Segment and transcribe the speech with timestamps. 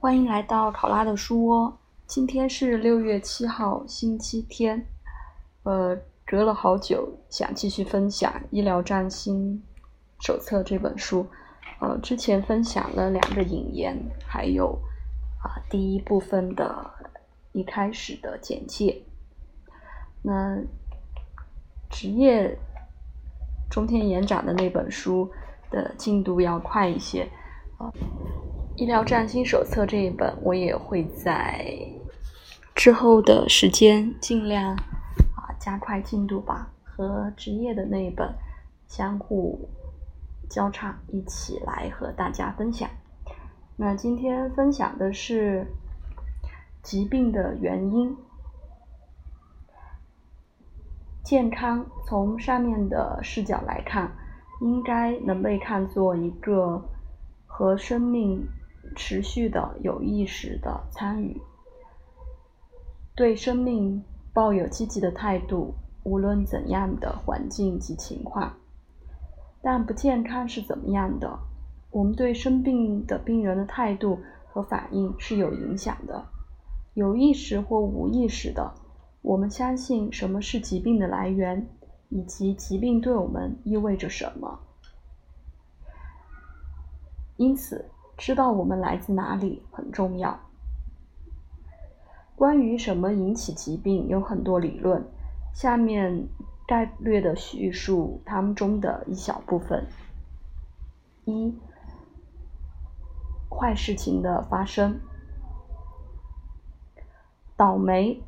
[0.00, 1.76] 欢迎来到考拉的书窝。
[2.06, 4.86] 今天是六月七号，星期天。
[5.64, 9.60] 呃，隔了好久，想继续分享《医疗占星
[10.20, 11.26] 手册》这本书。
[11.80, 14.78] 呃，之前分享了两个引言，还有
[15.42, 16.88] 啊第一部分的
[17.50, 19.02] 一开始的简介。
[20.22, 20.62] 那
[21.90, 22.56] 职业
[23.68, 25.28] 中天延展的那本书
[25.72, 27.28] 的进度要快一些
[27.78, 27.90] 啊。
[28.78, 31.76] 医疗占星手册这一本，我也会在
[32.76, 34.72] 之后的时间尽量
[35.34, 38.32] 啊加快进度吧，和职业的那一本
[38.86, 39.68] 相互
[40.48, 42.88] 交叉，一起来和大家分享。
[43.76, 45.66] 那今天分享的是
[46.80, 48.16] 疾病的原因，
[51.24, 54.12] 健康从上面的视角来看，
[54.60, 56.80] 应该能被看作一个
[57.44, 58.46] 和生命。
[58.96, 61.40] 持续的有意识的参与，
[63.14, 68.54] 对生命抱有积极的态度，无论怎样的环境及情况。
[69.60, 71.38] 但不健康是怎么样的？
[71.90, 76.26] 我们对生病的病人的态度和反应是有影响的，
[76.94, 78.74] 有意识或无意识的。
[79.22, 81.68] 我们相信什么是疾病的来源，
[82.08, 84.60] 以及疾病对我们意味着什么。
[87.36, 87.90] 因此。
[88.18, 90.40] 知道我们来自哪里很重要。
[92.34, 95.04] 关于什么引起疾病，有很多理论，
[95.54, 96.26] 下面
[96.66, 99.86] 概略的叙述他们中的一小部分：
[101.24, 101.56] 一、
[103.48, 104.98] 坏事情的发生。
[107.56, 108.20] 倒霉，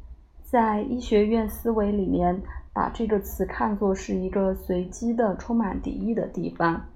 [0.43, 6.87] 在医学院思维里面，把这个词看作是一个随机的、充满敌意的地方。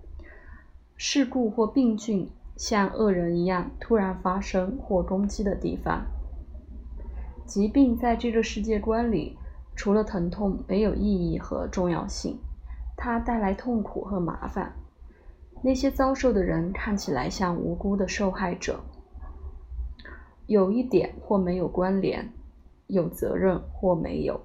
[0.97, 2.31] 事故或病菌。
[2.57, 6.07] 像恶人一样突然发生或攻击的地方，
[7.45, 9.37] 疾病在这个世界观里，
[9.75, 12.39] 除了疼痛没有意义和重要性。
[12.97, 14.73] 它带来痛苦和麻烦。
[15.63, 18.81] 那些遭受的人看起来像无辜的受害者，
[20.47, 22.33] 有一点或没有关联，
[22.87, 24.41] 有责任或没有。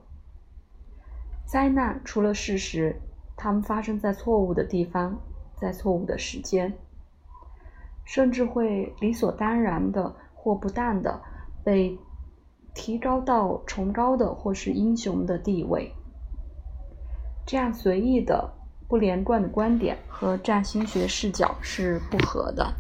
[1.46, 3.00] 灾难除了事实，
[3.38, 5.20] 它们发生在错误的地方，
[5.56, 6.74] 在错误的时间。
[8.12, 11.22] 甚至会理所当然的或不当的
[11.64, 11.96] 被
[12.74, 15.94] 提高到崇高的或是英雄的地位。
[17.46, 18.52] 这样随意的
[18.88, 22.74] 不连贯的观点和占星学视角是不合的。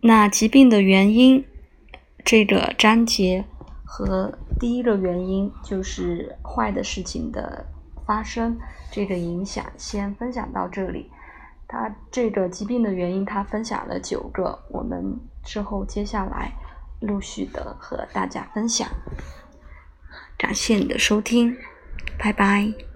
[0.00, 1.44] 那疾病的原因
[2.24, 3.44] 这个章节
[3.84, 7.64] 和第一个原因就是坏的事情的
[8.04, 8.58] 发生
[8.90, 11.08] 这个影响，先分享到这里。
[11.74, 16.52] 他这个疾病的原因，他分享了九个，我们之后接下来
[17.00, 18.88] 陆续的和大家分享。
[20.38, 21.56] 感谢你的收听，
[22.16, 22.93] 拜拜。